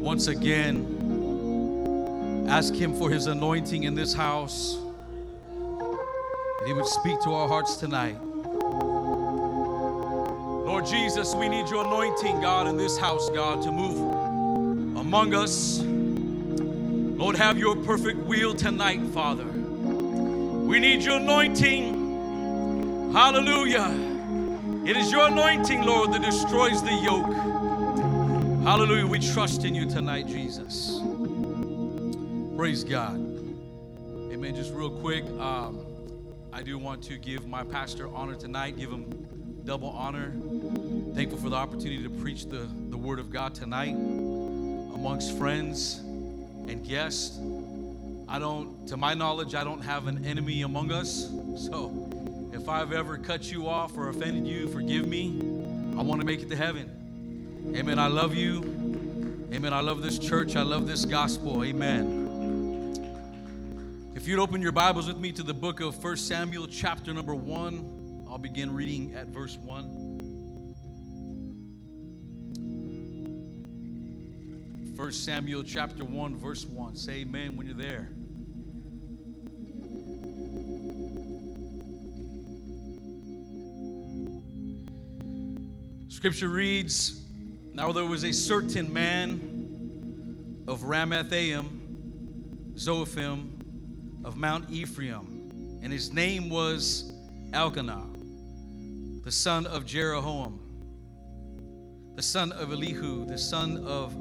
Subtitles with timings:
[0.00, 0.96] once again
[2.48, 4.78] ask Him for His anointing in this house.
[5.78, 8.16] That He would speak to our hearts tonight.
[10.66, 15.80] Lord Jesus, we need your anointing, God, in this house, God, to move among us.
[15.80, 19.44] Lord, have your perfect will tonight, Father.
[19.44, 23.12] We need your anointing.
[23.12, 23.92] Hallelujah.
[24.86, 27.49] It is your anointing, Lord, that destroys the yoke.
[28.62, 29.06] Hallelujah.
[29.06, 31.00] We trust in you tonight, Jesus.
[32.58, 33.14] Praise God.
[33.16, 34.54] Amen.
[34.54, 35.86] Just real quick, um,
[36.52, 39.06] I do want to give my pastor honor tonight, give him
[39.64, 40.34] double honor.
[41.14, 46.86] Thankful for the opportunity to preach the, the word of God tonight amongst friends and
[46.86, 47.38] guests.
[48.28, 51.30] I don't, to my knowledge, I don't have an enemy among us.
[51.56, 55.40] So if I've ever cut you off or offended you, forgive me.
[55.98, 56.99] I want to make it to heaven.
[57.68, 57.98] Amen.
[57.98, 58.62] I love you.
[59.52, 59.72] Amen.
[59.72, 60.56] I love this church.
[60.56, 61.62] I love this gospel.
[61.64, 62.20] Amen.
[64.14, 67.34] If you'd open your Bibles with me to the book of 1 Samuel, chapter number
[67.34, 70.10] 1, I'll begin reading at verse 1.
[74.96, 76.96] 1 Samuel chapter 1, verse 1.
[76.96, 78.10] Say amen when you're there.
[86.08, 87.19] Scripture reads
[87.72, 91.68] Now there was a certain man of Ramathaim,
[92.74, 93.50] Zophim,
[94.24, 97.12] of Mount Ephraim, and his name was
[97.52, 98.06] Elkanah,
[99.24, 100.58] the son of Jeroham,
[102.16, 104.12] the son of Elihu, the son of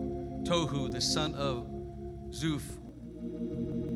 [0.43, 1.67] Tohu, the son of
[2.31, 2.77] Zuph,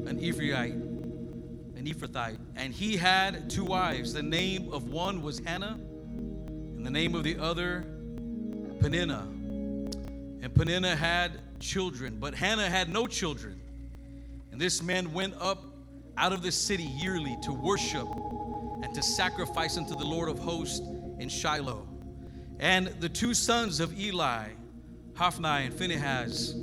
[0.08, 2.38] an Ephraite, an Ephrathite.
[2.56, 4.14] And he had two wives.
[4.14, 7.86] The name of one was Hannah, and the name of the other
[8.82, 9.33] Peninnah.
[10.44, 13.62] And Peninnah had children, but Hannah had no children.
[14.52, 15.64] And this man went up
[16.18, 18.06] out of the city yearly to worship
[18.84, 20.86] and to sacrifice unto the Lord of hosts
[21.18, 21.88] in Shiloh.
[22.60, 24.50] And the two sons of Eli,
[25.16, 26.56] Hophni and Phinehas,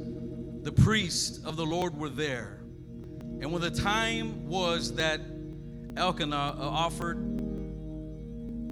[0.60, 2.60] the priests of the Lord, were there.
[3.40, 5.22] And when the time was that
[5.96, 7.16] Elkanah uh, offered,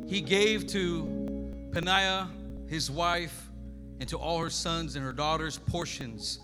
[0.06, 2.30] he gave to Peninnah
[2.66, 3.47] his wife
[4.00, 6.41] and to all her sons and her daughters portions.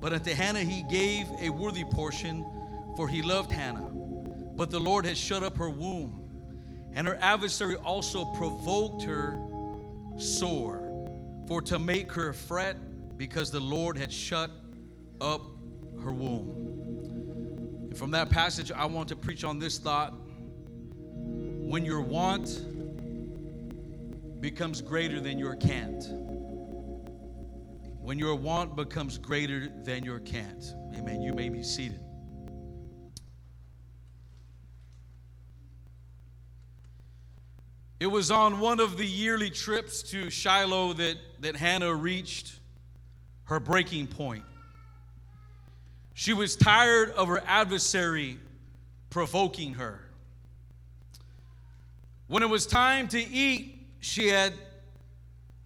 [0.00, 2.44] But unto Hannah he gave a worthy portion,
[2.96, 3.90] for he loved Hannah.
[4.56, 6.20] But the Lord had shut up her womb,
[6.94, 9.38] and her adversary also provoked her
[10.16, 10.80] sore,
[11.48, 12.76] for to make her fret,
[13.16, 14.50] because the Lord had shut
[15.20, 15.42] up
[16.02, 17.88] her womb.
[17.88, 20.14] And from that passage, I want to preach on this thought.
[21.16, 22.60] When your want
[24.40, 26.04] becomes greater than your can't.
[28.04, 30.62] When your want becomes greater than your can't.
[30.94, 31.22] Amen.
[31.22, 32.00] You may be seated.
[37.98, 42.52] It was on one of the yearly trips to Shiloh that, that Hannah reached
[43.44, 44.44] her breaking point.
[46.12, 48.38] She was tired of her adversary
[49.08, 50.04] provoking her.
[52.26, 54.52] When it was time to eat, she had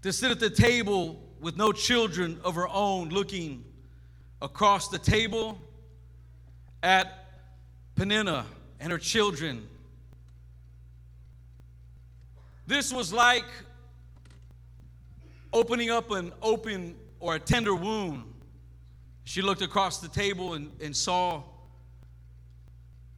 [0.02, 3.64] to sit at the table with no children of her own, looking
[4.40, 5.58] across the table
[6.82, 7.26] at
[7.96, 8.46] Peninnah
[8.80, 9.66] and her children.
[12.66, 13.46] This was like
[15.52, 18.24] opening up an open or a tender wound.
[19.24, 21.42] She looked across the table and, and saw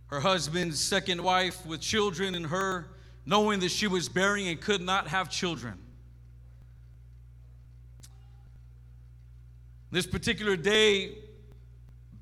[0.06, 2.88] her husband's second wife with children and her
[3.26, 5.74] knowing that she was bearing and could not have children.
[9.90, 11.12] This particular day,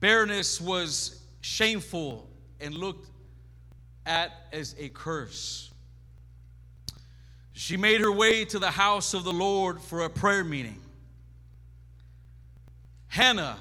[0.00, 2.28] barrenness was shameful
[2.60, 3.10] and looked
[4.06, 5.70] at as a curse.
[7.52, 10.80] She made her way to the house of the Lord for a prayer meeting.
[13.08, 13.58] Hannah,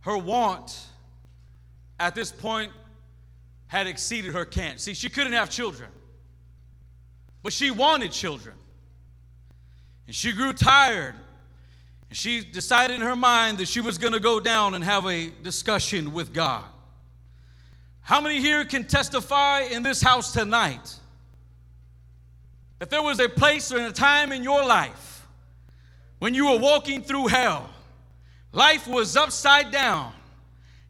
[0.00, 0.78] her want
[1.98, 2.72] at this point
[3.68, 4.80] had exceeded her can't.
[4.80, 5.88] See, she couldn't have children,
[7.42, 8.56] but she wanted children.
[10.06, 11.14] And she grew tired.
[12.12, 15.30] She decided in her mind that she was going to go down and have a
[15.42, 16.64] discussion with God.
[18.02, 21.00] How many here can testify in this house tonight
[22.80, 25.26] if there was a place or a time in your life
[26.18, 27.68] when you were walking through hell,
[28.52, 30.12] life was upside down,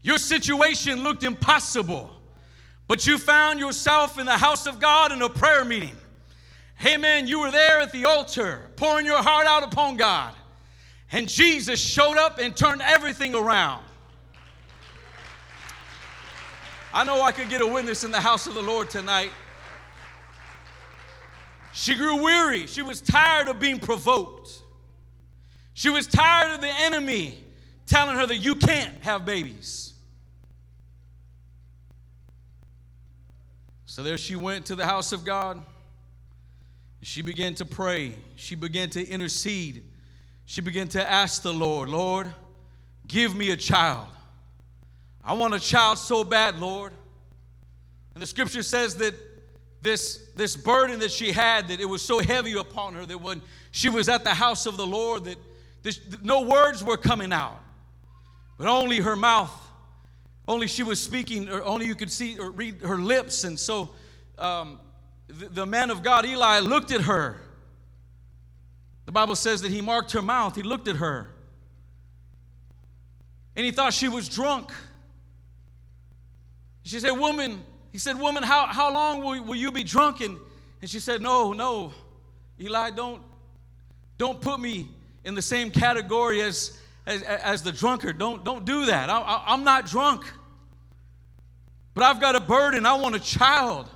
[0.02, 2.10] your situation looked impossible,
[2.88, 5.96] but you found yourself in the house of God in a prayer meeting.
[6.84, 7.26] Amen.
[7.26, 10.34] You were there at the altar, pouring your heart out upon God.
[11.14, 13.84] And Jesus showed up and turned everything around.
[16.92, 19.30] I know I could get a witness in the house of the Lord tonight.
[21.72, 22.66] She grew weary.
[22.66, 24.60] She was tired of being provoked.
[25.72, 27.38] She was tired of the enemy
[27.86, 29.92] telling her that you can't have babies.
[33.86, 35.62] So there she went to the house of God.
[37.02, 38.16] She began to pray.
[38.34, 39.84] She began to intercede.
[40.46, 42.32] She began to ask the Lord, Lord,
[43.06, 44.08] give me a child.
[45.24, 46.92] I want a child so bad, Lord.
[48.14, 49.14] And the scripture says that
[49.82, 53.42] this, this burden that she had, that it was so heavy upon her that when
[53.70, 55.36] she was at the house of the Lord, that
[55.82, 57.60] this, no words were coming out,
[58.56, 59.52] but only her mouth,
[60.46, 63.44] only she was speaking, or only you could see or read her lips.
[63.44, 63.90] And so
[64.38, 64.78] um,
[65.26, 67.40] the, the man of God, Eli, looked at her.
[69.06, 71.28] The Bible says that he marked her mouth, he looked at her,
[73.56, 74.72] and he thought she was drunk.
[76.82, 77.62] She said, Woman,
[77.92, 80.20] he said, Woman, how, how long will, will you be drunk?
[80.20, 80.38] And,
[80.80, 81.92] and she said, No, no,
[82.60, 83.22] Eli, don't,
[84.18, 84.88] don't put me
[85.24, 88.18] in the same category as, as, as the drunkard.
[88.18, 89.10] Don't, don't do that.
[89.10, 90.24] I, I, I'm not drunk.
[91.94, 92.86] But I've got a burden.
[92.86, 93.88] I want a child.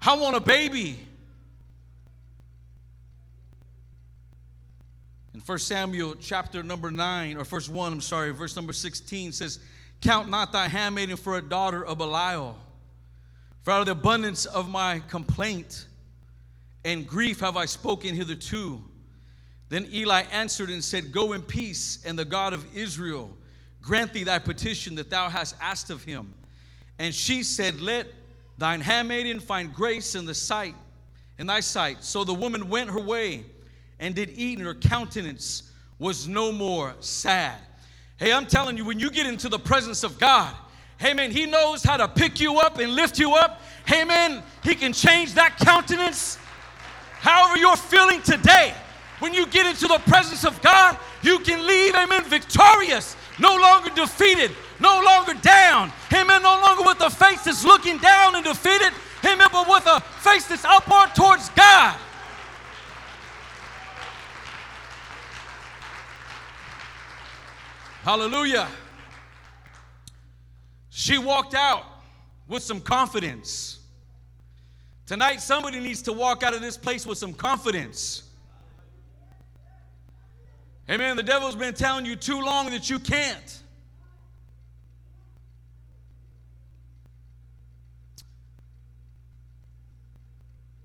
[0.00, 0.98] I want a baby.
[5.50, 9.58] 1 Samuel chapter number 9, or verse 1, I'm sorry, verse number 16 says,
[10.00, 12.56] Count not thy handmaiden for a daughter of Belial
[13.62, 15.88] for out of the abundance of my complaint
[16.84, 18.80] and grief have I spoken hitherto.
[19.70, 23.36] Then Eli answered and said, Go in peace, and the God of Israel
[23.82, 26.32] grant thee thy petition that thou hast asked of him.
[27.00, 28.06] And she said, Let
[28.56, 30.76] thine handmaiden find grace in the sight,
[31.40, 32.04] in thy sight.
[32.04, 33.46] So the woman went her way
[34.00, 35.62] and did eat, and her countenance
[36.00, 37.58] was no more sad.
[38.16, 40.54] Hey, I'm telling you, when you get into the presence of God,
[41.00, 43.62] Hey, man, He knows how to pick you up and lift you up.
[43.86, 46.36] Hey, man, He can change that countenance.
[47.20, 48.74] However, you're feeling today,
[49.18, 53.88] when you get into the presence of God, you can leave, amen, victorious, no longer
[53.94, 55.90] defeated, no longer down.
[56.12, 58.92] Amen, no longer with a face that's looking down and defeated.
[59.24, 61.96] Amen, but with a face that's upward towards God.
[68.10, 68.66] Hallelujah.
[70.88, 71.84] She walked out
[72.48, 73.78] with some confidence.
[75.06, 78.24] Tonight, somebody needs to walk out of this place with some confidence.
[80.90, 81.16] Amen.
[81.16, 83.62] The devil's been telling you too long that you can't.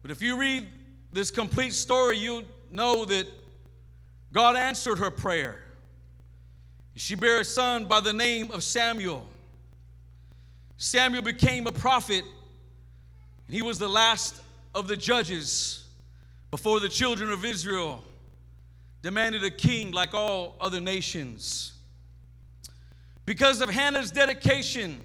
[0.04, 0.68] But if you read
[1.12, 3.25] this complete story, you'll know that
[4.31, 5.64] God answered her prayer.
[6.95, 9.27] She bare a son by the name of Samuel.
[10.77, 12.24] Samuel became a prophet.
[13.47, 14.42] and He was the last
[14.74, 15.86] of the judges
[16.51, 18.03] before the children of Israel
[19.01, 21.74] demanded a king like all other nations.
[23.25, 25.01] Because of Hannah's dedication,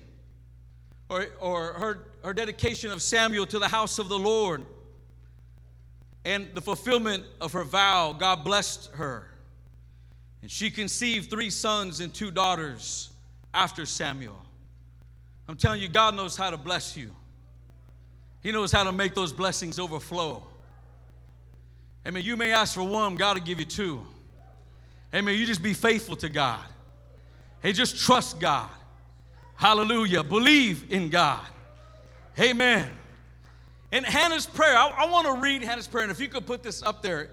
[1.09, 4.65] or, or her, her dedication of Samuel to the house of the Lord,
[6.25, 9.30] and the fulfillment of her vow, God blessed her.
[10.43, 13.11] And she conceived three sons and two daughters
[13.53, 14.41] after Samuel.
[15.49, 17.11] I'm telling you, God knows how to bless you.
[18.43, 20.43] He knows how to make those blessings overflow.
[22.07, 22.23] Amen.
[22.23, 24.01] You may ask for one, God will give you two.
[25.15, 25.37] Amen.
[25.37, 26.65] You just be faithful to God.
[27.63, 28.71] Hey, just trust God.
[29.57, 30.23] Hallelujah.
[30.23, 31.45] Believe in God.
[32.39, 32.89] Amen.
[33.93, 36.63] In Hannah's prayer, I, I want to read Hannah's prayer, and if you could put
[36.63, 37.31] this up there,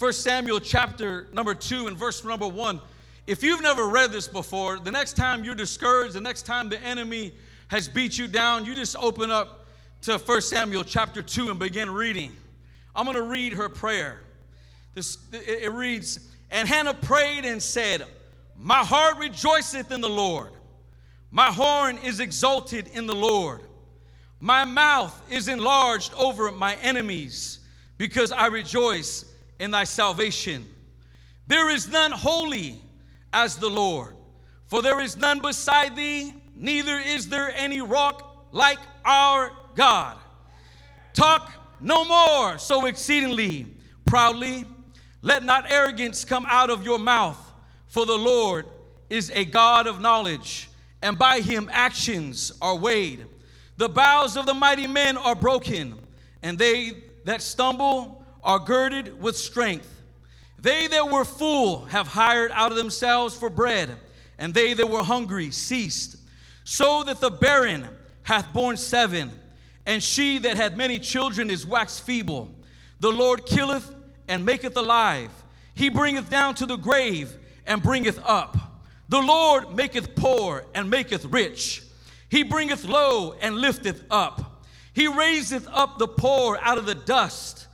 [0.00, 2.80] First Samuel chapter number two and verse number one.
[3.26, 6.80] If you've never read this before, the next time you're discouraged, the next time the
[6.80, 7.34] enemy
[7.68, 9.66] has beat you down, you just open up
[10.00, 12.34] to 1 Samuel chapter 2 and begin reading.
[12.96, 14.20] I'm going to read her prayer.
[14.94, 18.06] This, it reads, And Hannah prayed and said,
[18.56, 20.52] My heart rejoiceth in the Lord.
[21.30, 23.60] My horn is exalted in the Lord.
[24.40, 27.58] My mouth is enlarged over my enemies
[27.98, 29.26] because I rejoice
[29.60, 30.66] in thy salvation.
[31.46, 32.80] There is none holy
[33.32, 34.16] as the Lord,
[34.66, 40.16] for there is none beside thee neither is there any rock like our God.
[41.14, 43.66] Talk no more so exceedingly
[44.04, 44.64] proudly.
[45.22, 47.38] Let not arrogance come out of your mouth,
[47.88, 48.66] for the Lord
[49.08, 50.68] is a God of knowledge,
[51.02, 53.26] and by him actions are weighed.
[53.76, 55.98] The bows of the mighty men are broken,
[56.42, 59.88] and they that stumble are girded with strength.
[60.58, 63.96] They that were full have hired out of themselves for bread,
[64.38, 66.16] and they that were hungry ceased.
[66.64, 67.88] So that the barren
[68.22, 69.30] hath borne seven,
[69.86, 72.54] and she that had many children is waxed feeble.
[73.00, 73.94] The Lord killeth
[74.28, 75.30] and maketh alive.
[75.74, 77.32] He bringeth down to the grave
[77.66, 78.56] and bringeth up.
[79.08, 81.82] The Lord maketh poor and maketh rich.
[82.28, 84.64] He bringeth low and lifteth up.
[84.92, 87.66] He raiseth up the poor out of the dust.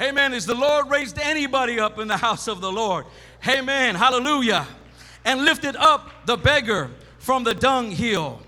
[0.00, 0.32] Amen.
[0.32, 3.06] Is the Lord raised anybody up in the house of the Lord?
[3.46, 3.94] Amen.
[3.94, 4.66] Hallelujah.
[5.24, 8.40] And lifted up the beggar from the dunghill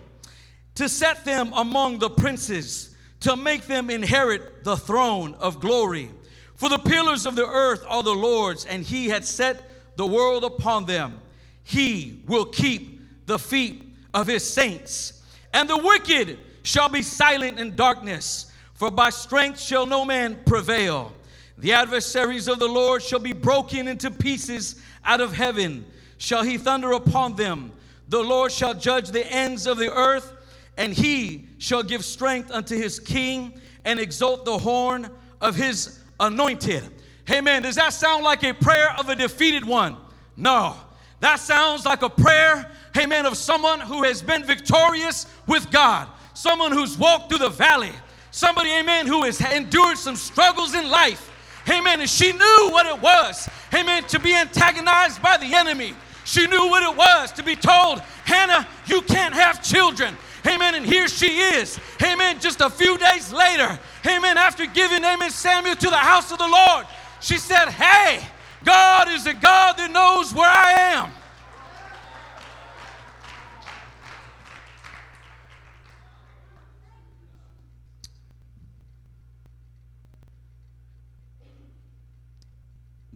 [0.77, 6.11] to set them among the princes, to make them inherit the throne of glory.
[6.55, 9.63] For the pillars of the earth are the Lord's, and he had set
[9.97, 11.21] the world upon them.
[11.65, 17.75] He will keep the feet of his saints and the wicked shall be silent in
[17.77, 21.13] darkness, for by strength shall no man prevail.
[21.59, 25.85] The adversaries of the Lord shall be broken into pieces out of heaven,
[26.19, 27.73] shall he thunder upon them.
[28.09, 30.33] The Lord shall judge the ends of the earth,
[30.77, 36.83] and he shall give strength unto his king and exalt the horn of his anointed.
[37.31, 37.63] Amen.
[37.63, 39.97] Does that sound like a prayer of a defeated one?
[40.37, 40.77] No.
[41.21, 46.73] That sounds like a prayer amen, of someone who has been victorious with God, someone
[46.73, 47.93] who's walked through the valley,
[48.31, 51.31] somebody, amen, who has endured some struggles in life.
[51.69, 52.01] Amen.
[52.01, 55.95] And she knew what it was, amen, to be antagonized by the enemy.
[56.25, 60.17] She knew what it was to be told, Hannah, you can't have children.
[60.47, 60.75] Amen.
[60.75, 61.79] And here she is.
[62.03, 62.41] Amen.
[62.41, 66.49] Just a few days later, amen, after giving, amen, Samuel to the house of the
[66.49, 66.87] Lord,
[67.21, 68.25] she said, Hey,
[68.65, 71.11] God is a God that knows where I am.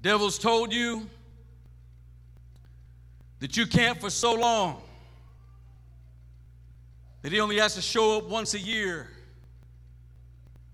[0.00, 1.08] Devil's told you
[3.40, 4.82] that you can't for so long
[7.22, 9.08] that he only has to show up once a year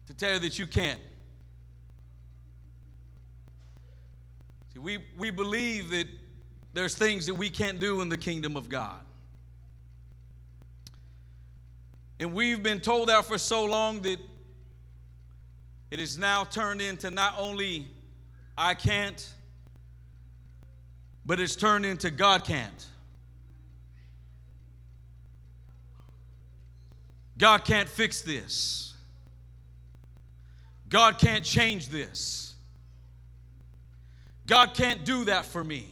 [0.06, 1.00] to tell you that you can't.
[4.72, 6.06] See, we, we believe that
[6.74, 9.00] there's things that we can't do in the kingdom of God.
[12.20, 14.18] And we've been told that for so long that
[15.90, 17.88] it is now turned into not only
[18.56, 19.28] I can't,
[21.24, 22.86] but it's turned into God can't.
[27.38, 28.94] God can't fix this.
[30.88, 32.54] God can't change this.
[34.46, 35.86] God can't do that for me.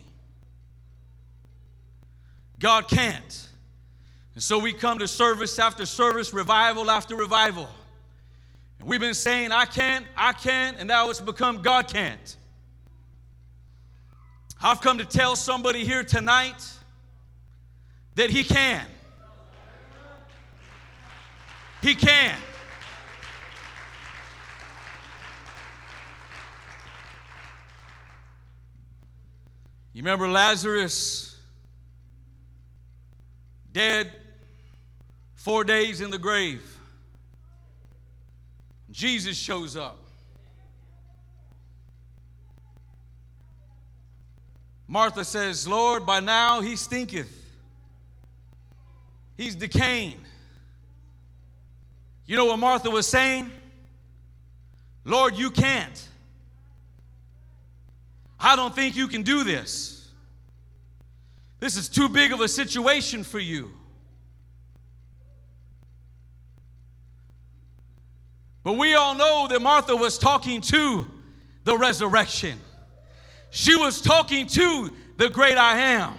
[2.58, 3.48] God can't.
[4.34, 7.68] And so we come to service after service, revival after revival.
[8.78, 12.36] And we've been saying, I can't, I can't, and now it's become God can't.
[14.62, 16.62] I've come to tell somebody here tonight
[18.14, 18.86] that He can.
[21.80, 22.36] He can.
[29.92, 31.38] You remember Lazarus
[33.72, 34.12] dead,
[35.34, 36.62] four days in the grave.
[38.90, 39.99] Jesus shows up.
[44.90, 47.30] Martha says, Lord, by now he stinketh.
[49.36, 50.20] He's decaying.
[52.26, 53.52] You know what Martha was saying?
[55.04, 56.08] Lord, you can't.
[58.40, 60.08] I don't think you can do this.
[61.60, 63.70] This is too big of a situation for you.
[68.64, 71.06] But we all know that Martha was talking to
[71.62, 72.58] the resurrection.
[73.50, 76.14] She was talking to the great I am.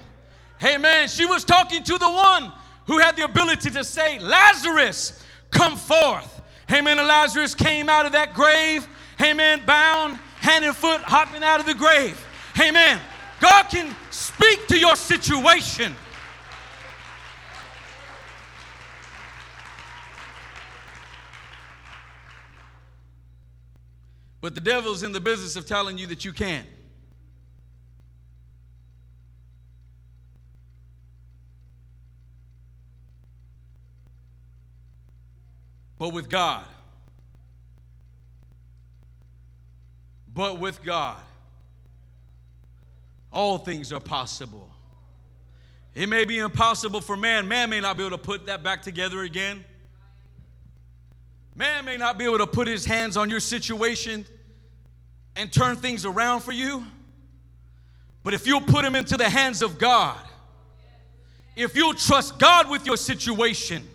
[0.63, 1.07] Amen.
[1.07, 2.51] She was talking to the one
[2.85, 6.41] who had the ability to say, Lazarus, come forth.
[6.71, 6.99] Amen.
[6.99, 8.87] And Lazarus came out of that grave.
[9.21, 9.61] Amen.
[9.65, 12.23] Bound, hand and foot, hopping out of the grave.
[12.59, 12.99] Amen.
[13.39, 15.95] God can speak to your situation.
[24.41, 26.67] But the devil's in the business of telling you that you can't.
[36.01, 36.65] But with God.
[40.33, 41.21] But with God,
[43.31, 44.67] all things are possible.
[45.93, 47.47] It may be impossible for man.
[47.47, 49.63] Man may not be able to put that back together again.
[51.55, 54.25] Man may not be able to put his hands on your situation
[55.35, 56.83] and turn things around for you.
[58.23, 60.17] But if you'll put him into the hands of God,
[61.55, 63.87] if you'll trust God with your situation,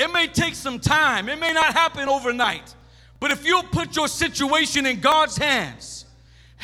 [0.00, 2.74] it may take some time, it may not happen overnight.
[3.20, 6.06] But if you'll put your situation in God's hands,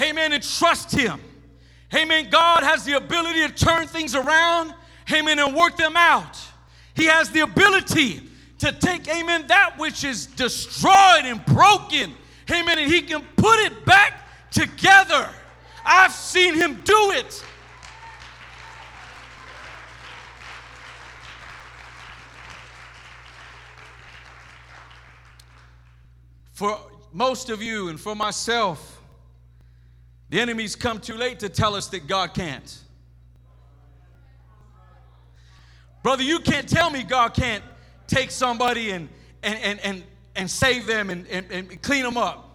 [0.01, 1.21] amen, and trust Him,
[1.95, 4.73] amen, God has the ability to turn things around,
[5.13, 6.39] amen, and work them out.
[6.95, 8.23] He has the ability
[8.61, 12.15] to take, amen, that which is destroyed and broken,
[12.51, 15.29] amen, and He can put it back together.
[15.85, 17.45] I've seen Him do it.
[26.57, 26.79] For
[27.13, 29.03] most of you and for myself,
[30.31, 32.79] the enemy's come too late to tell us that God can't.
[36.03, 37.63] Brother, you can't tell me God can't
[38.07, 39.11] take somebody and,
[39.43, 40.03] and, and, and,
[40.35, 42.49] and save them and, and, and clean them up.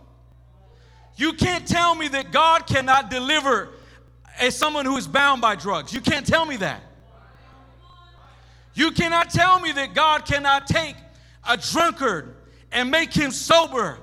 [1.15, 3.69] You can't tell me that God cannot deliver
[4.39, 5.93] as someone who is bound by drugs.
[5.93, 6.81] You can't tell me that.
[8.73, 10.95] You cannot tell me that God cannot take
[11.47, 12.33] a drunkard
[12.71, 13.97] and make him sober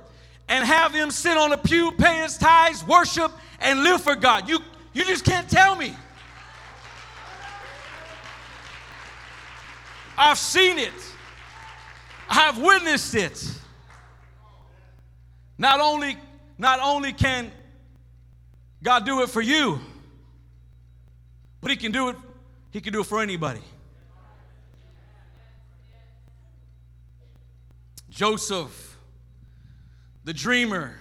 [0.49, 4.49] and have him sit on a pew, pay his tithes, worship, and live for God.
[4.49, 4.59] You,
[4.93, 5.95] you just can't tell me.
[10.17, 10.93] I've seen it.
[12.29, 13.55] I've witnessed it.
[15.57, 16.17] Not only,
[16.59, 17.51] not only can
[18.83, 19.81] God do it for you,
[21.61, 22.17] but He can do it,
[22.71, 23.61] He can do it for anybody.
[28.19, 28.97] Joseph,
[30.25, 30.93] the dreamer,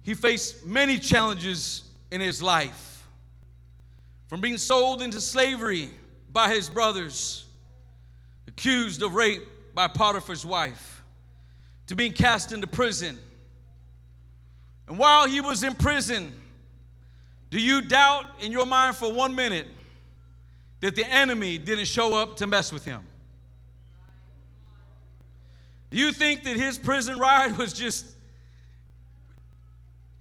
[0.00, 3.06] he faced many challenges in his life.
[4.28, 5.90] From being sold into slavery
[6.32, 7.44] by his brothers,
[8.46, 9.42] accused of rape
[9.74, 11.02] by Potiphar's wife,
[11.88, 13.18] to being cast into prison.
[14.86, 16.32] And while he was in prison,
[17.50, 19.66] do you doubt in your mind for one minute
[20.80, 23.02] that the enemy didn't show up to mess with him?
[25.90, 28.06] Do you think that his prison ride was just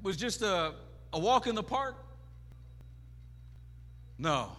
[0.01, 0.73] was just a,
[1.11, 1.95] a walk in the park?
[4.17, 4.51] No.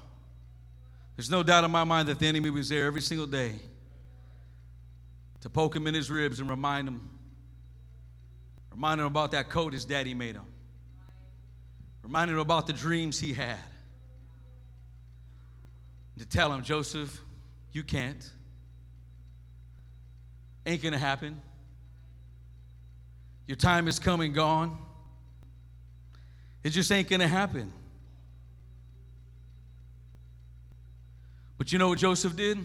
[1.17, 3.55] There's no doubt in my mind that the enemy was there every single day
[5.41, 7.09] to poke him in his ribs and remind him
[8.71, 10.45] remind him about that coat his daddy made him.
[12.03, 13.59] Remind him about the dreams he had.
[16.19, 17.21] To tell him, Joseph,
[17.73, 18.31] you can't.
[20.69, 21.41] Ain't gonna happen.
[23.47, 24.77] Your time is coming, gone.
[26.63, 27.73] It just ain't gonna happen.
[31.57, 32.59] But you know what Joseph did?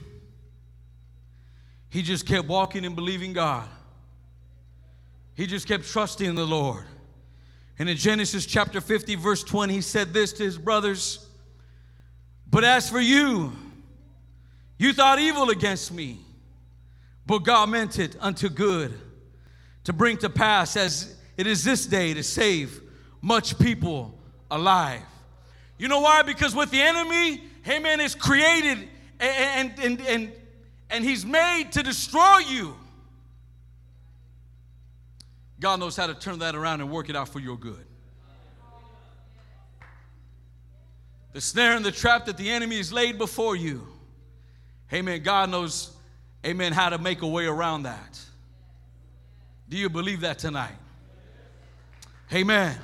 [1.92, 3.70] He just kept walking and believing God.
[5.36, 6.84] He just kept trusting in the Lord.
[7.80, 11.26] And in Genesis chapter 50, verse 20, he said this to his brothers
[12.52, 13.54] But as for you,
[14.78, 16.20] you thought evil against me
[17.26, 18.94] but God meant it unto good
[19.86, 22.82] to bring to pass as it is this day to save
[23.22, 24.18] much people
[24.52, 25.02] alive.
[25.78, 26.22] You know why?
[26.22, 28.88] Because with the enemy, amen, is created
[29.20, 30.32] and, and, and,
[30.90, 32.76] and he's made to destroy you.
[35.60, 37.86] God knows how to turn that around and work it out for your good.
[41.32, 43.88] The snare and the trap that the enemy has laid before you.
[44.92, 45.24] Amen.
[45.24, 45.96] God knows
[46.46, 48.20] amen, how to make a way around that.
[49.70, 50.76] Do you believe that tonight?
[52.32, 52.78] Amen.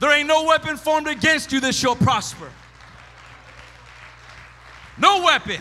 [0.00, 2.50] There ain't no weapon formed against you that shall prosper.
[4.98, 5.60] No weapon.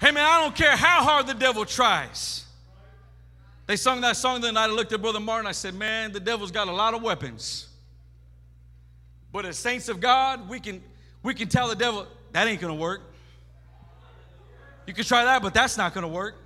[0.00, 2.44] Hey man, I don't care how hard the devil tries.
[3.66, 5.46] They sung that song the night I looked at Brother Martin.
[5.46, 7.68] I said, Man, the devil's got a lot of weapons.
[9.32, 10.82] But as saints of God, we can
[11.22, 13.00] we can tell the devil that ain't gonna work.
[14.86, 16.36] You could try that, but that's not going to work.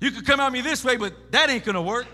[0.00, 2.06] You could come at me this way, but that ain't going to work.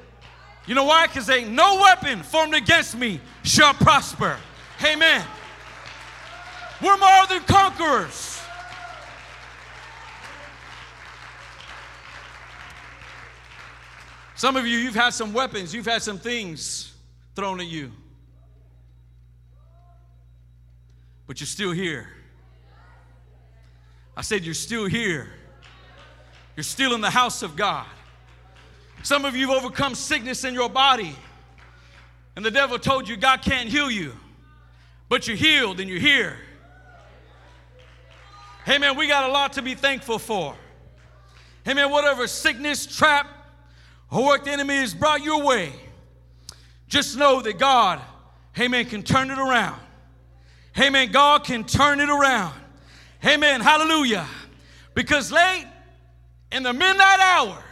[0.66, 1.06] You know why?
[1.06, 4.38] Because ain't no weapon formed against me shall prosper.
[4.82, 5.22] Amen.
[6.82, 8.40] We're more than conquerors.
[14.36, 16.92] Some of you, you've had some weapons, you've had some things
[17.36, 17.92] thrown at you.
[21.26, 22.13] But you're still here.
[24.16, 25.28] I said, You're still here.
[26.56, 27.86] You're still in the house of God.
[29.02, 31.16] Some of you have overcome sickness in your body,
[32.36, 34.12] and the devil told you God can't heal you,
[35.08, 36.38] but you're healed and you're here.
[38.64, 40.56] Hey, man, we got a lot to be thankful for.
[41.64, 43.28] Hey, man, whatever sickness, trap,
[44.10, 45.72] or what the enemy has brought your way,
[46.88, 48.00] just know that God,
[48.52, 49.80] hey amen, can turn it around.
[50.74, 51.12] Hey Amen.
[51.12, 52.52] God can turn it around.
[53.24, 53.60] Amen.
[53.60, 54.26] Hallelujah.
[54.94, 55.66] Because late
[56.52, 57.62] in the midnight hour,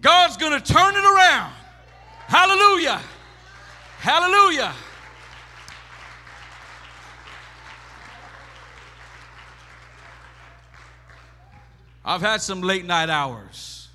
[0.00, 1.52] God's going to turn it around.
[2.26, 3.00] Hallelujah.
[3.98, 4.72] Hallelujah.
[12.04, 13.88] I've had some late night hours.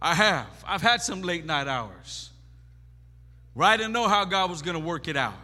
[0.00, 0.64] I have.
[0.66, 2.30] I've had some late night hours
[3.54, 5.34] where I didn't know how God was going to work it out.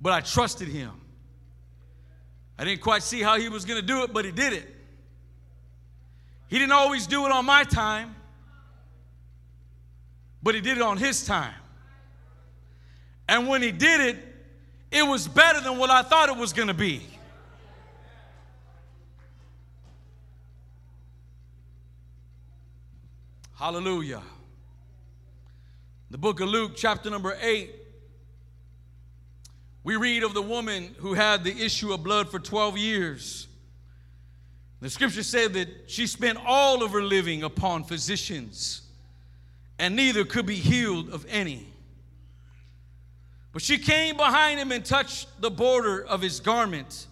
[0.00, 0.92] But I trusted Him.
[2.58, 4.74] I didn't quite see how He was going to do it, but He did it.
[6.48, 8.14] He didn't always do it on my time,
[10.42, 11.54] but He did it on His time.
[13.28, 14.16] And when He did it,
[14.90, 17.02] it was better than what I thought it was going to be.
[23.56, 24.22] Hallelujah.
[26.10, 27.74] The book of Luke, chapter number 8,
[29.86, 33.46] we read of the woman who had the issue of blood for 12 years.
[34.80, 38.82] The scripture said that she spent all of her living upon physicians,
[39.78, 41.68] and neither could be healed of any.
[43.52, 47.06] But she came behind him and touched the border of his garment,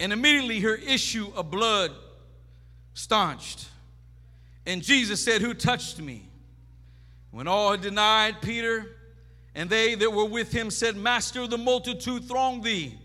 [0.00, 1.90] and immediately her issue of blood
[2.94, 3.68] staunched.
[4.64, 6.26] And Jesus said, Who touched me?
[7.32, 8.86] When all had denied, Peter
[9.54, 12.98] and they that were with him said, Master, the multitude throng thee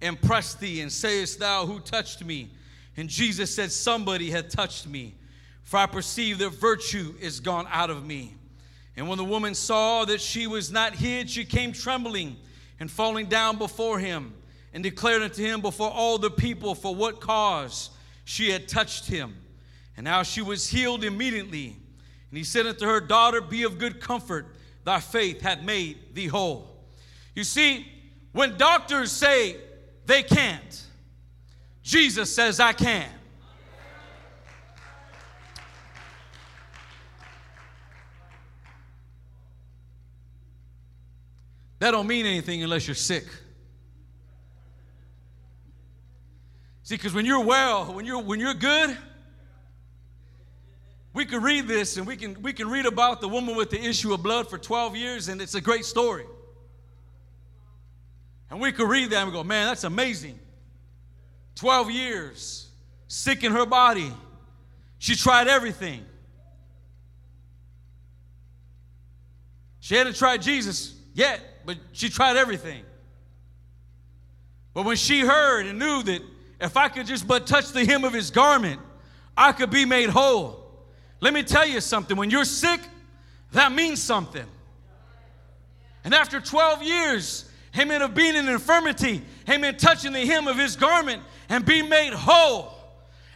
[0.00, 2.50] and press thee, and sayest thou, Who touched me?
[2.96, 5.14] And Jesus said, Somebody hath touched me,
[5.62, 8.34] for I perceive that virtue is gone out of me.
[8.96, 12.36] And when the woman saw that she was not hid, she came trembling
[12.78, 14.34] and falling down before him
[14.72, 17.90] and declared unto him before all the people for what cause
[18.24, 19.36] she had touched him.
[19.96, 21.76] And now she was healed immediately.
[22.30, 26.26] And he said unto her, Daughter, be of good comfort, thy faith hath made thee
[26.26, 26.84] whole.
[27.34, 27.86] You see,
[28.32, 29.56] when doctors say
[30.06, 30.84] they can't,
[31.82, 33.08] Jesus says, I can.
[41.80, 43.24] That don't mean anything unless you're sick.
[46.82, 48.96] See, because when you're well, when you're when you're good,
[51.12, 53.80] we can read this and we can we can read about the woman with the
[53.82, 56.26] issue of blood for 12 years, and it's a great story.
[58.50, 60.38] And we could read that and go, man, that's amazing.
[61.54, 62.68] 12 years,
[63.06, 64.12] sick in her body.
[64.98, 66.04] She tried everything.
[69.78, 72.82] She hadn't tried Jesus yet but she tried everything.
[74.74, 76.22] But when she heard and knew that
[76.60, 78.80] if I could just but touch the hem of his garment,
[79.36, 80.59] I could be made whole.
[81.20, 82.16] Let me tell you something.
[82.16, 82.80] When you're sick,
[83.52, 84.46] that means something.
[86.04, 90.76] And after 12 years, amen, of being in infirmity, amen, touching the hem of his
[90.76, 92.74] garment and being made whole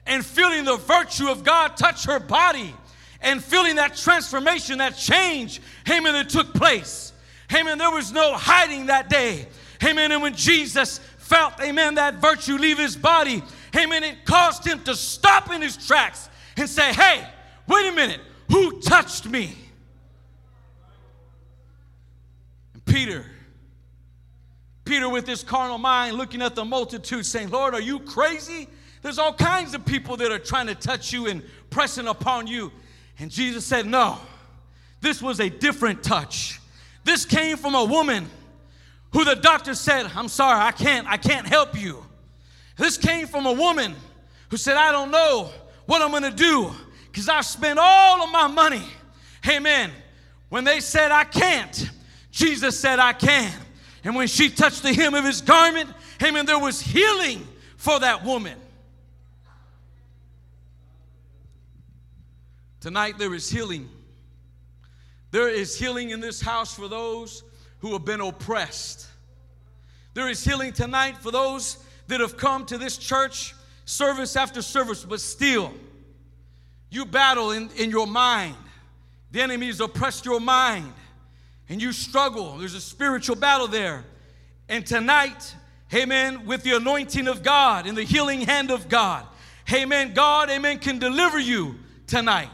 [0.06, 2.74] and feeling the virtue of God touch her body
[3.20, 7.12] and feeling that transformation, that change, amen, that took place.
[7.54, 7.78] Amen.
[7.78, 9.46] There was no hiding that day.
[9.82, 10.12] Amen.
[10.12, 13.42] And when Jesus felt, amen, that virtue leave his body,
[13.76, 17.26] amen, it caused him to stop in his tracks and say, hey,
[17.66, 19.56] wait a minute, who touched me?
[22.74, 23.24] And Peter,
[24.84, 28.68] Peter, with his carnal mind, looking at the multitude, saying, Lord, are you crazy?
[29.02, 32.72] There's all kinds of people that are trying to touch you and pressing upon you.
[33.18, 34.18] And Jesus said, No,
[35.00, 36.60] this was a different touch.
[37.04, 38.26] This came from a woman
[39.12, 42.04] who the doctor said, I'm sorry, I can't, I can't help you.
[42.76, 43.94] This came from a woman
[44.48, 45.50] who said, I don't know
[45.86, 46.72] what I'm gonna do
[47.14, 48.82] because I've spent all of my money.
[49.48, 49.92] Amen.
[50.48, 51.88] When they said, I can't,
[52.32, 53.52] Jesus said, I can.
[54.02, 57.46] And when she touched the hem of his garment, amen, there was healing
[57.76, 58.58] for that woman.
[62.80, 63.88] Tonight, there is healing
[65.30, 67.42] there is healing in this house for those
[67.80, 69.08] who have been oppressed.
[70.14, 73.52] There is healing tonight for those that have come to this church
[73.84, 75.72] service after service, but still
[76.94, 78.56] you battle in, in your mind.
[79.32, 80.92] The enemy has oppressed your mind
[81.68, 82.58] and you struggle.
[82.58, 84.04] There's a spiritual battle there.
[84.68, 85.54] And tonight,
[85.92, 89.26] amen, with the anointing of God and the healing hand of God,
[89.72, 91.76] amen, God, amen, can deliver you
[92.06, 92.50] tonight.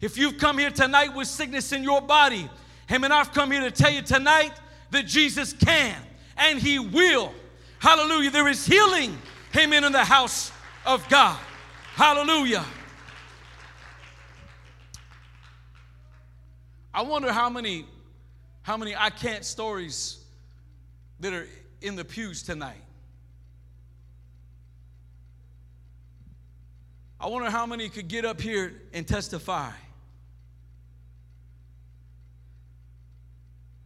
[0.00, 2.50] If you've come here tonight with sickness in your body,
[2.90, 4.52] amen, I've come here to tell you tonight
[4.90, 5.96] that Jesus can
[6.36, 7.32] and He will.
[7.78, 8.30] Hallelujah.
[8.30, 9.16] There is healing,
[9.56, 10.52] amen, in the house
[10.84, 11.38] of God.
[11.94, 12.64] Hallelujah.
[16.94, 17.86] I wonder how many
[18.62, 20.18] how many I can't stories
[21.20, 21.48] that are
[21.80, 22.82] in the pews tonight.
[27.20, 29.70] I wonder how many could get up here and testify.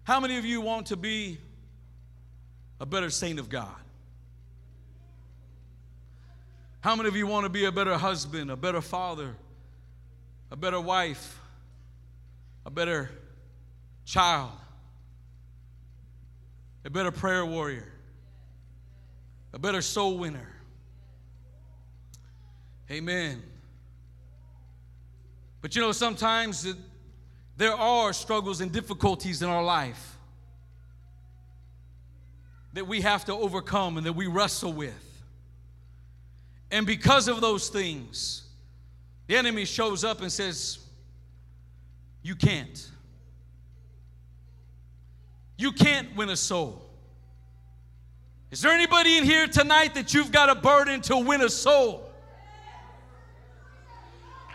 [0.05, 1.38] How many of you want to be
[2.81, 3.75] a better saint of God?
[6.81, 9.35] How many of you want to be a better husband, a better father,
[10.51, 11.40] a better wife,
[12.66, 13.09] a better
[14.05, 14.50] child,
[16.85, 17.92] a better prayer warrior,
[19.52, 20.48] a better soul winner?
[22.90, 23.40] Amen.
[25.62, 26.76] But you know, sometimes it,
[27.57, 30.16] there are struggles and difficulties in our life
[32.72, 35.22] that we have to overcome and that we wrestle with.
[36.72, 38.42] And because of those things,
[39.29, 40.86] the enemy shows up and says,
[42.27, 42.91] You can't.
[45.57, 46.83] You can't win a soul.
[48.51, 52.11] Is there anybody in here tonight that you've got a burden to win a soul?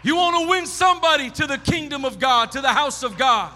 [0.04, 3.54] You want to win somebody to the kingdom of God, to the house of God.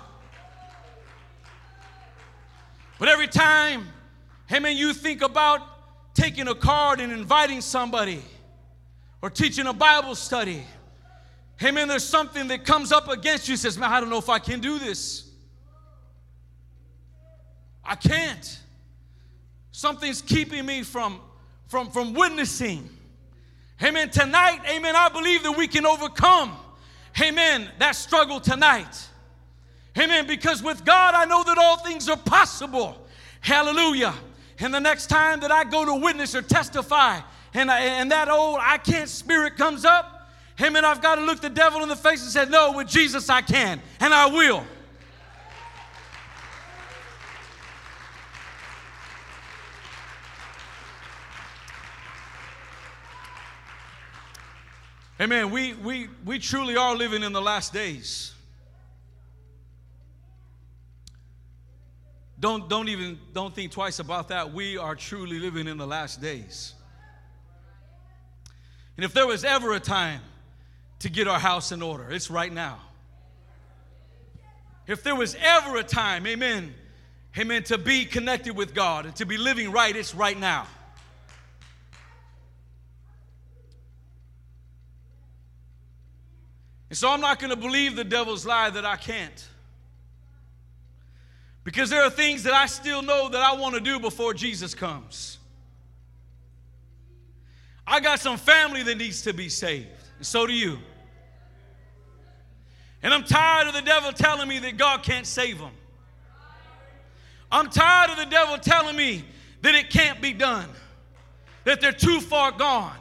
[2.97, 3.85] But every time,
[4.47, 5.59] hey man, you think about
[6.13, 8.23] taking a card and inviting somebody
[9.21, 10.63] or teaching a Bible study,
[11.57, 14.29] hey man, there's something that comes up against you says, man, I don't know if
[14.29, 15.29] I can do this.
[17.83, 18.59] I can't.
[19.71, 21.19] Something's keeping me from,
[21.67, 22.89] from, from witnessing.
[23.83, 24.09] Amen.
[24.09, 26.55] Tonight, amen, I believe that we can overcome,
[27.21, 29.07] amen, that struggle tonight.
[29.97, 30.27] Amen.
[30.27, 32.97] Because with God, I know that all things are possible.
[33.39, 34.13] Hallelujah.
[34.59, 37.19] And the next time that I go to witness or testify,
[37.53, 40.14] and, I, and that old I can't spirit comes up,
[40.61, 43.29] amen, I've got to look the devil in the face and say, No, with Jesus
[43.29, 44.65] I can, and I will.
[55.19, 55.49] Amen.
[55.49, 58.33] We, we, we truly are living in the last days.
[62.37, 64.53] Don't, don't even don't think twice about that.
[64.53, 66.73] We are truly living in the last days.
[68.97, 70.19] And if there was ever a time
[70.99, 72.79] to get our house in order, it's right now.
[74.87, 76.73] If there was ever a time, amen,
[77.37, 80.67] amen, to be connected with God and to be living right, it's right now.
[86.89, 89.47] And so I'm not going to believe the devil's lie that I can't.
[91.63, 94.75] Because there are things that I still know that I want to do before Jesus
[94.75, 95.39] comes.
[97.87, 100.77] I got some family that needs to be saved, and so do you.
[103.03, 105.71] And I'm tired of the devil telling me that God can't save them.
[107.51, 109.23] I'm tired of the devil telling me
[109.61, 110.67] that it can't be done,
[111.63, 112.97] that they're too far gone,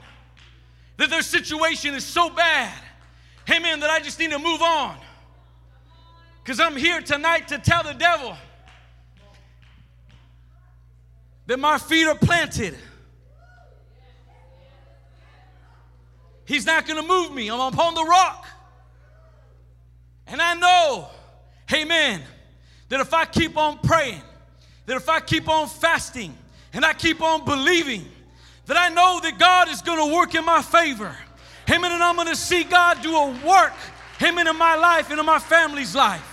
[0.98, 2.72] that their situation is so bad
[3.50, 4.96] Amen, that I just need to move on.
[6.42, 8.36] Because I'm here tonight to tell the devil
[11.46, 12.74] that my feet are planted.
[16.46, 17.50] He's not going to move me.
[17.50, 18.46] I'm upon the rock.
[20.26, 21.08] And I know,
[21.72, 22.22] amen,
[22.88, 24.22] that if I keep on praying,
[24.86, 26.36] that if I keep on fasting,
[26.72, 28.04] and I keep on believing,
[28.66, 31.16] that I know that God is going to work in my favor.
[31.70, 31.92] Amen.
[31.92, 33.72] And I'm going to see God do a work,
[34.20, 36.30] amen, in my life and in my family's life.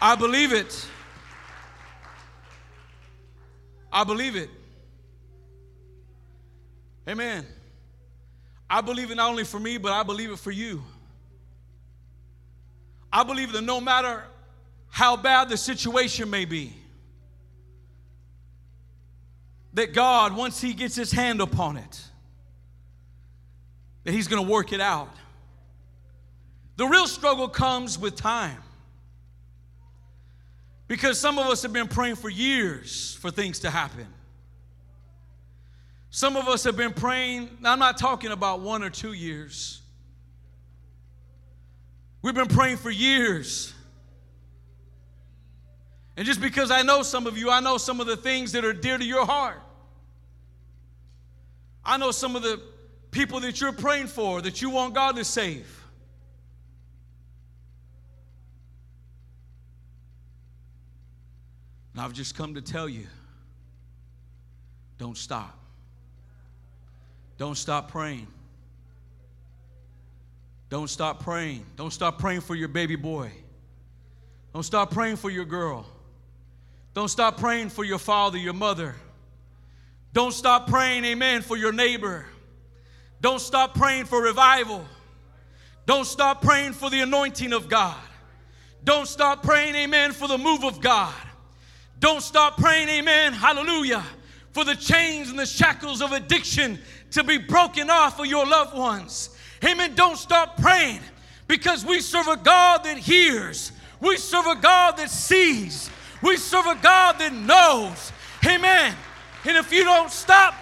[0.00, 0.88] I believe it.
[3.92, 4.48] I believe it.
[7.06, 7.44] Amen.
[8.70, 10.82] I believe it not only for me, but I believe it for you.
[13.12, 14.24] I believe that no matter
[14.88, 16.72] how bad the situation may be,
[19.74, 22.02] that God, once He gets His hand upon it,
[24.04, 25.14] that He's going to work it out.
[26.76, 28.62] The real struggle comes with time.
[30.92, 34.06] Because some of us have been praying for years for things to happen.
[36.10, 39.80] Some of us have been praying, I'm not talking about one or two years.
[42.20, 43.72] We've been praying for years.
[46.18, 48.62] And just because I know some of you, I know some of the things that
[48.62, 49.62] are dear to your heart.
[51.82, 52.60] I know some of the
[53.12, 55.81] people that you're praying for that you want God to save.
[61.92, 63.06] And I've just come to tell you
[64.98, 65.58] don't stop.
[67.38, 68.28] Don't stop praying.
[70.68, 71.66] Don't stop praying.
[71.76, 73.32] Don't stop praying for your baby boy.
[74.54, 75.86] Don't stop praying for your girl.
[76.94, 78.94] Don't stop praying for your father, your mother.
[80.12, 82.26] Don't stop praying, amen, for your neighbor.
[83.20, 84.84] Don't stop praying for revival.
[85.86, 87.96] Don't stop praying for the anointing of God.
[88.84, 91.14] Don't stop praying, amen, for the move of God.
[92.02, 94.02] Don't stop praying, amen, hallelujah,
[94.50, 96.80] for the chains and the shackles of addiction
[97.12, 99.30] to be broken off of your loved ones.
[99.64, 99.94] Amen.
[99.94, 100.98] Don't stop praying
[101.46, 105.90] because we serve a God that hears, we serve a God that sees,
[106.24, 108.10] we serve a God that knows.
[108.44, 108.96] Amen.
[109.44, 110.54] And if you don't stop,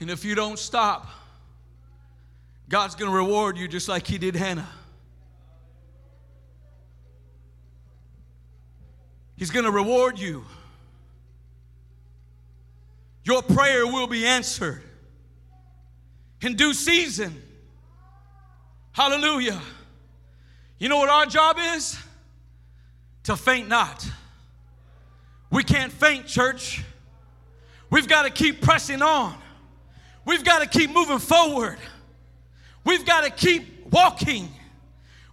[0.00, 1.19] and if you don't stop,
[2.70, 4.68] God's going to reward you just like He did Hannah.
[9.36, 10.44] He's going to reward you.
[13.24, 14.82] Your prayer will be answered
[16.40, 17.42] in due season.
[18.92, 19.60] Hallelujah.
[20.78, 21.98] You know what our job is?
[23.24, 24.08] To faint not.
[25.50, 26.84] We can't faint, church.
[27.90, 29.34] We've got to keep pressing on.
[30.24, 31.78] We've got to keep moving forward.
[32.84, 34.48] We've got to keep walking.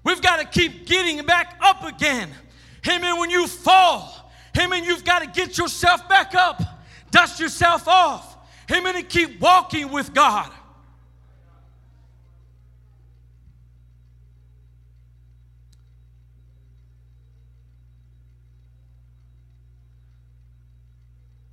[0.03, 2.29] We've got to keep getting back up again.
[2.87, 3.19] Amen.
[3.19, 6.61] When you fall, amen, you've got to get yourself back up,
[7.11, 8.37] dust yourself off.
[8.71, 8.95] Amen.
[8.95, 10.51] And keep walking with God.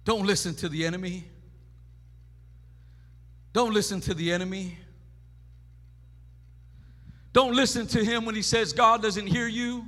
[0.05, 1.25] Don't listen to the enemy.
[3.53, 4.77] Don't listen to the enemy.
[7.35, 9.85] Don't listen to him when he says God doesn't hear you.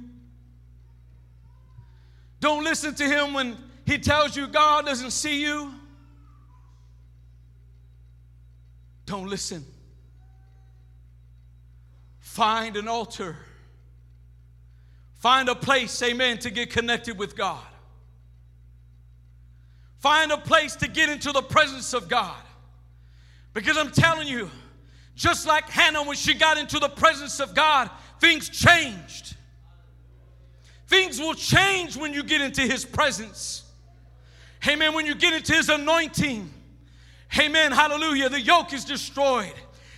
[2.41, 3.57] Don't listen to him when
[3.87, 5.73] he tells you God doesn't see you.
[9.07, 9.65] Don't listen.
[12.19, 13.37] Find an altar.
[15.15, 17.63] Find a place, amen, to get connected with God.
[19.99, 22.43] Find a place to get into the presence of God.
[23.55, 24.51] Because I'm telling you,
[25.17, 29.35] just like Hannah, when she got into the presence of God, things changed.
[30.87, 33.65] Things will change when you get into His presence.
[34.69, 34.95] Amen.
[34.95, 36.53] When you get into His anointing,
[37.37, 37.73] amen.
[37.73, 38.29] Hallelujah.
[38.29, 39.55] The yoke is destroyed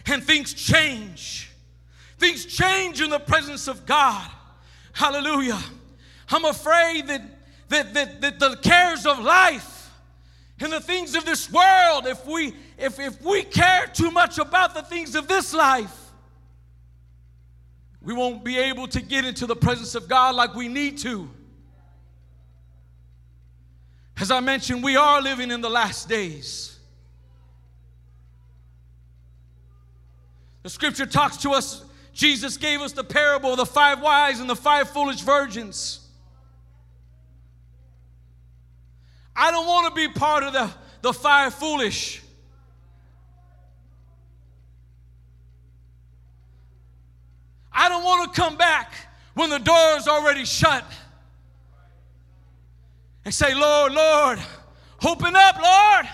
[0.07, 1.51] and things change.
[2.19, 4.31] Things change in the presence of God.
[4.93, 5.59] Hallelujah.
[6.31, 7.23] I'm afraid that,
[7.69, 9.78] that, that, that the cares of life
[10.61, 14.75] and the things of this world, if we if, if we care too much about
[14.75, 15.97] the things of this life,
[18.03, 21.29] we won't be able to get into the presence of God like we need to.
[24.17, 26.77] As I mentioned, we are living in the last days.
[30.65, 34.51] The scripture talks to us, Jesus gave us the parable of the five wise and
[34.51, 36.08] the five foolish virgins.
[39.41, 40.69] I don't want to be part of the,
[41.01, 42.21] the five foolish.
[47.73, 48.93] I don't want to come back
[49.35, 50.85] when the door is already shut
[53.25, 54.41] and say, Lord, Lord,
[55.07, 56.09] open up, Lord.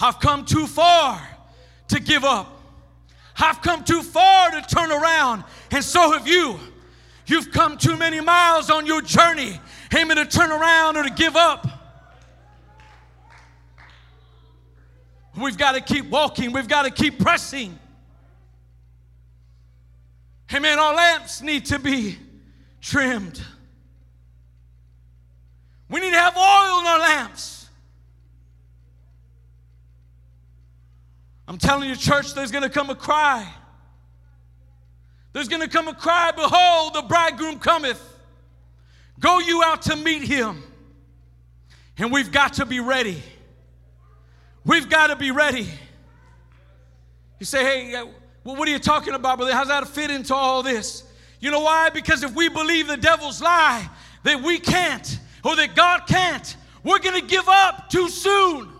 [0.00, 1.20] I've come too far
[1.88, 2.60] to give up.
[3.36, 6.60] I've come too far to turn around, and so have you.
[7.26, 9.58] You've come too many miles on your journey,
[9.96, 11.66] aiming to turn around or to give up.
[15.36, 17.78] We've got to keep walking, we've got to keep pressing.
[20.52, 20.78] Amen.
[20.78, 22.18] Our lamps need to be
[22.80, 23.42] trimmed.
[25.88, 27.68] We need to have oil in our lamps.
[31.48, 33.52] I'm telling you, church, there's going to come a cry.
[35.34, 38.00] There's going to come a cry Behold, the bridegroom cometh.
[39.20, 40.62] Go you out to meet him.
[41.98, 43.22] And we've got to be ready.
[44.64, 45.68] We've got to be ready.
[47.38, 48.10] You say, hey,
[48.44, 49.52] what are you talking about, brother?
[49.52, 51.04] How's that fit into all this?
[51.40, 51.90] You know why?
[51.90, 53.88] Because if we believe the devil's lie
[54.22, 58.70] that we can't or that God can't, we're going to give up too soon.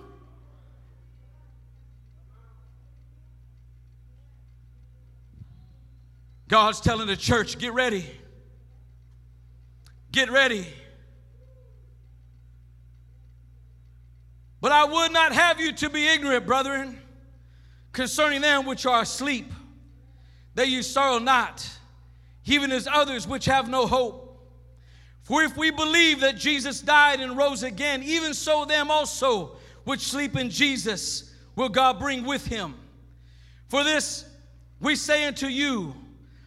[6.49, 8.07] God's telling the church, get ready.
[10.12, 10.66] Get ready.
[14.61, 16.99] But I would not have you to be ignorant, brethren
[17.92, 19.51] concerning them which are asleep,
[20.55, 21.66] that you sorrow not,
[22.45, 24.20] even as others which have no hope.
[25.22, 30.01] For if we believe that Jesus died and rose again, even so them also which
[30.01, 32.74] sleep in Jesus will God bring with him.
[33.68, 34.26] For this
[34.80, 35.95] we say unto you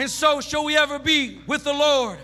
[0.00, 2.16] And so shall we ever be with the Lord.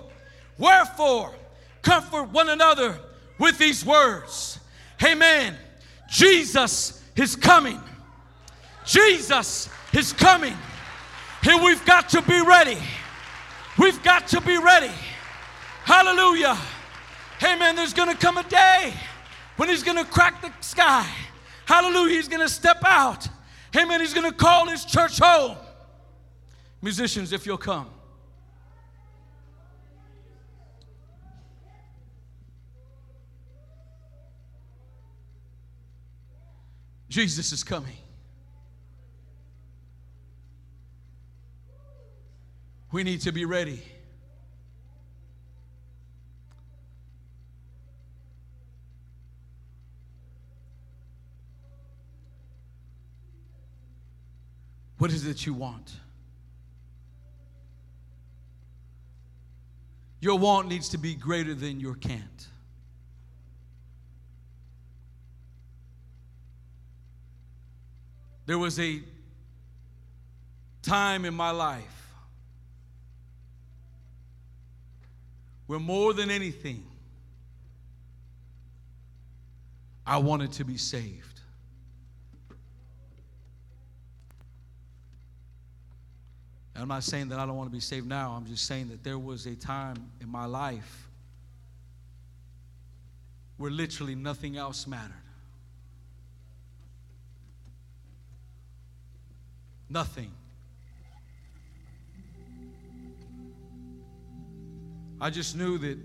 [0.56, 1.34] Wherefore,
[1.82, 2.98] comfort one another
[3.38, 4.58] with these words.
[5.04, 5.54] Amen.
[6.08, 7.78] Jesus is coming.
[8.86, 10.54] Jesus is coming.
[11.46, 12.78] And we've got to be ready.
[13.78, 14.90] We've got to be ready.
[15.84, 16.56] Hallelujah.
[17.42, 17.76] Amen.
[17.76, 18.94] There's going to come a day
[19.58, 21.06] when He's going to crack the sky.
[21.66, 22.14] Hallelujah.
[22.14, 23.28] He's going to step out.
[23.76, 24.00] Amen.
[24.00, 25.58] He's going to call His church home.
[26.87, 27.91] Musicians, if you'll come.
[37.09, 37.97] Jesus is coming.
[42.93, 43.82] We need to be ready.
[54.99, 56.05] What is it you want?
[60.26, 62.48] Your want needs to be greater than your can't.
[68.44, 69.02] There was a
[70.82, 72.12] time in my life
[75.68, 76.84] where more than anything,
[80.04, 81.36] I wanted to be saved.
[86.76, 88.32] And I'm not saying that I don't want to be saved now.
[88.32, 91.08] I'm just saying that there was a time in my life
[93.56, 95.14] where literally nothing else mattered.
[99.88, 100.30] Nothing.
[105.18, 105.98] I just knew that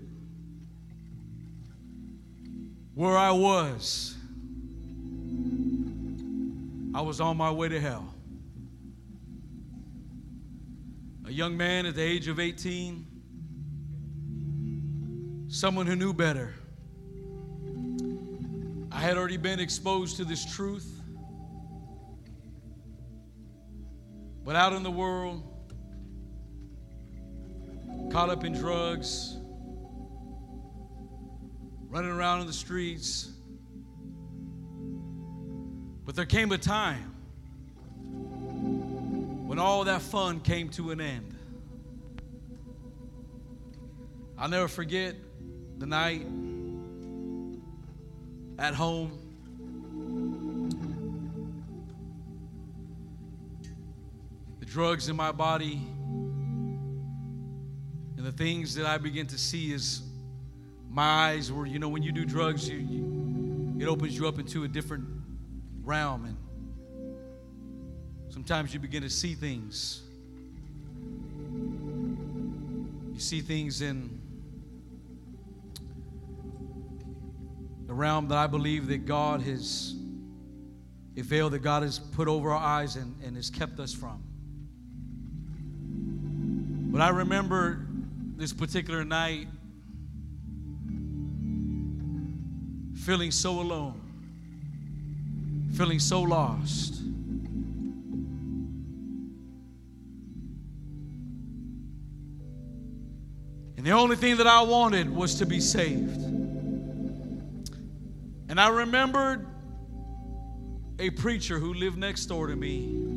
[2.94, 4.16] where I was,
[6.94, 8.11] I was on my way to hell.
[11.32, 13.06] A young man at the age of 18,
[15.48, 16.52] someone who knew better.
[18.92, 21.00] I had already been exposed to this truth.
[24.44, 25.42] But out in the world,
[28.12, 29.34] caught up in drugs,
[31.88, 33.30] running around in the streets.
[36.04, 37.11] But there came a time
[39.52, 41.36] when all that fun came to an end.
[44.38, 45.14] I'll never forget
[45.76, 46.24] the night
[48.58, 49.18] at home
[54.58, 55.82] The drugs in my body.
[58.16, 60.00] And the things that I begin to see is
[60.88, 64.38] my eyes were, you know, when you do drugs, you, you, it opens you up
[64.38, 65.04] into a different
[65.84, 66.24] realm.
[66.24, 66.38] And
[68.32, 70.00] sometimes you begin to see things.
[73.12, 74.18] You see things in
[77.86, 79.94] the realm that I believe that God has,
[81.14, 84.22] a veil that God has put over our eyes and, and has kept us from.
[86.90, 87.86] But I remember
[88.36, 89.46] this particular night
[92.96, 94.00] feeling so alone,
[95.76, 97.01] feeling so lost.
[103.82, 106.22] And the only thing that I wanted was to be saved.
[108.48, 109.44] And I remembered
[111.00, 113.08] a preacher who lived next door to me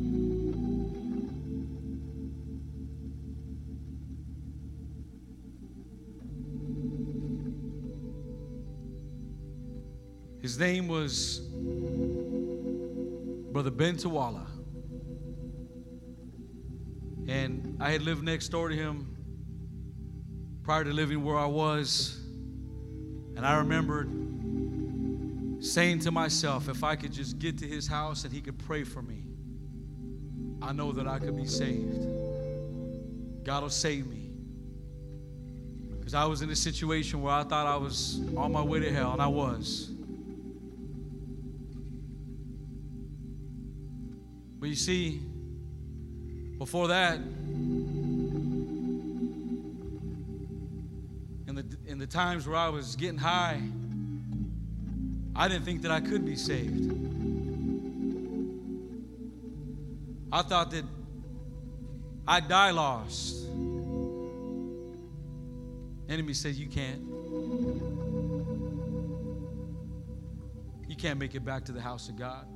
[10.42, 11.38] His name was
[13.52, 14.46] Brother Ben Tawala.
[17.28, 19.15] And I had lived next door to him
[20.66, 22.18] prior to living where I was.
[23.36, 24.10] And I remembered
[25.64, 28.82] saying to myself, if I could just get to his house and he could pray
[28.82, 29.22] for me,
[30.60, 32.04] I know that I could be saved.
[33.44, 34.28] God will save me.
[36.00, 38.92] Because I was in a situation where I thought I was on my way to
[38.92, 39.92] hell, and I was.
[44.58, 45.20] But you see,
[46.58, 47.20] before that,
[51.86, 53.60] in the, times where I was getting high,
[55.34, 56.92] I didn't think that I could be saved.
[60.32, 60.84] I thought that
[62.26, 63.46] I'd die lost.
[66.08, 67.02] Enemy said, You can't.
[70.88, 72.46] You can't make it back to the house of God.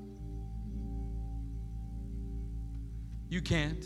[3.29, 3.85] You can't.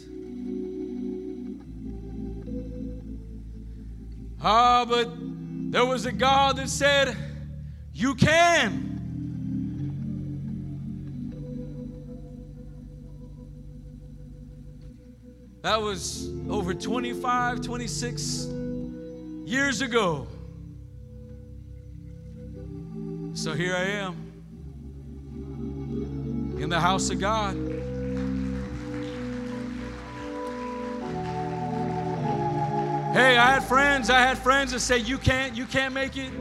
[4.47, 5.09] Ah, but
[5.71, 7.17] there was a God that said,
[7.95, 8.91] You can.
[15.63, 18.49] That was over 25, 26
[19.47, 20.27] years ago.
[23.33, 24.15] So here I am
[26.59, 27.74] in the house of God.
[33.15, 36.33] Hey, I had friends, I had friends that say, You can't, you can't make it.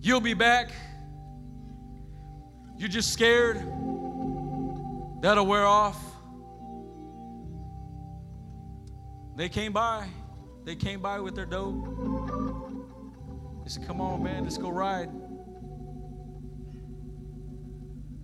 [0.00, 0.72] You'll be back.
[2.76, 3.58] You're just scared.
[5.20, 6.02] That'll wear off.
[9.36, 10.08] They came by.
[10.64, 11.84] They came by with their dope.
[13.62, 15.10] They said, Come on, man, let's go ride.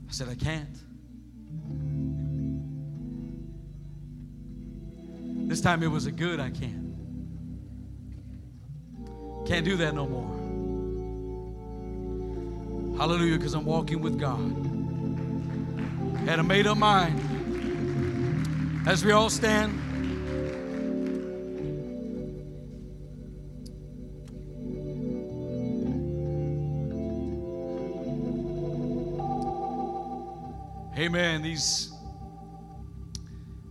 [0.08, 0.76] I said, I can't.
[5.58, 6.94] This time it was a good I can't.
[9.44, 10.36] Can't do that no more.
[12.96, 14.38] Hallelujah, because I'm walking with God.
[16.28, 17.18] Had a made up mind.
[18.86, 19.72] As we all stand.
[30.96, 31.42] Amen.
[31.42, 31.92] These,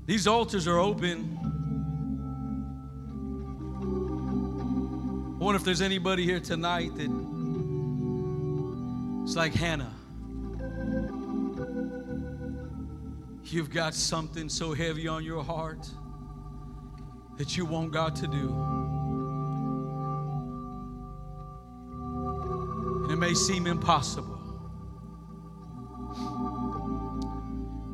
[0.06, 1.37] these altars are open.
[5.48, 7.10] Wonder if there's anybody here tonight that
[9.24, 9.93] it's like Hannah.
[13.45, 15.89] You've got something so heavy on your heart
[17.38, 18.50] that you want God to do.
[23.04, 24.38] And it may seem impossible.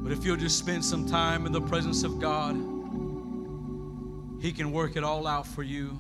[0.02, 2.56] But if you'll just spend some time in the presence of God,
[4.42, 6.00] He can work it all out for you.